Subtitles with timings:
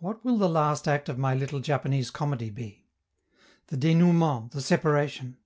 [0.00, 2.88] What will the last act of my little Japanese comedy be?
[3.68, 5.36] the denouement, the separation?